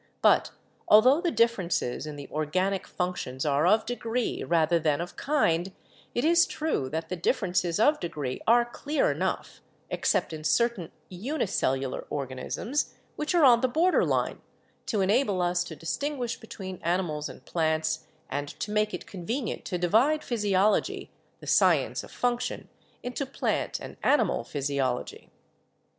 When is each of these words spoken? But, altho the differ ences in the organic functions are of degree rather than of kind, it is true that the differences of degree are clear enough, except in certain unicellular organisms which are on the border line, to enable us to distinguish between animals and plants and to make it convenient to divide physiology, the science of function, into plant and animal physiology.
But, 0.23 0.49
altho 0.89 1.21
the 1.21 1.29
differ 1.29 1.61
ences 1.63 2.07
in 2.07 2.15
the 2.15 2.27
organic 2.31 2.87
functions 2.87 3.45
are 3.45 3.67
of 3.67 3.85
degree 3.85 4.43
rather 4.43 4.79
than 4.79 4.99
of 4.99 5.15
kind, 5.15 5.71
it 6.15 6.25
is 6.25 6.47
true 6.47 6.89
that 6.89 7.09
the 7.09 7.15
differences 7.15 7.79
of 7.79 7.99
degree 7.99 8.41
are 8.47 8.65
clear 8.65 9.11
enough, 9.11 9.61
except 9.91 10.33
in 10.33 10.43
certain 10.43 10.91
unicellular 11.09 12.07
organisms 12.09 12.95
which 13.15 13.35
are 13.35 13.43
on 13.45 13.61
the 13.61 13.67
border 13.67 14.03
line, 14.03 14.41
to 14.87 15.01
enable 15.01 15.39
us 15.39 15.63
to 15.65 15.75
distinguish 15.75 16.35
between 16.39 16.79
animals 16.81 17.29
and 17.29 17.45
plants 17.45 18.07
and 18.27 18.47
to 18.59 18.71
make 18.71 18.95
it 18.95 19.05
convenient 19.05 19.65
to 19.65 19.77
divide 19.77 20.23
physiology, 20.23 21.11
the 21.41 21.45
science 21.45 22.03
of 22.03 22.09
function, 22.09 22.69
into 23.03 23.23
plant 23.23 23.79
and 23.79 23.97
animal 24.01 24.43
physiology. 24.43 25.29